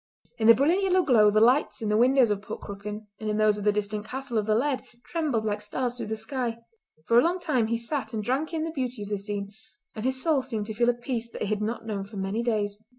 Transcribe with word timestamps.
In 0.39 0.47
the 0.47 0.55
brilliant 0.55 0.81
yellow 0.81 1.03
glow 1.03 1.29
the 1.29 1.39
lights 1.39 1.79
in 1.79 1.89
the 1.89 1.95
windows 1.95 2.31
of 2.31 2.41
Port 2.41 2.61
Crooken 2.61 3.05
and 3.19 3.29
in 3.29 3.37
those 3.37 3.59
of 3.59 3.63
the 3.65 3.71
distant 3.71 4.03
castle 4.03 4.35
of 4.39 4.47
the 4.47 4.55
laird 4.55 4.81
trembled 5.05 5.45
like 5.45 5.61
stars 5.61 5.95
through 5.97 6.07
the 6.07 6.15
sky. 6.15 6.57
For 7.05 7.19
a 7.19 7.23
long 7.23 7.39
time 7.39 7.67
he 7.67 7.77
sat 7.77 8.11
and 8.11 8.23
drank 8.23 8.51
in 8.51 8.63
the 8.63 8.71
beauty 8.71 9.03
of 9.03 9.09
the 9.09 9.19
scene, 9.19 9.51
and 9.93 10.03
his 10.03 10.19
soul 10.19 10.41
seemed 10.41 10.65
to 10.65 10.73
feel 10.73 10.89
a 10.89 10.95
peace 10.95 11.29
that 11.29 11.43
it 11.43 11.49
had 11.49 11.61
not 11.61 11.85
known 11.85 12.03
for 12.05 12.17
many 12.17 12.41
days. 12.41 12.83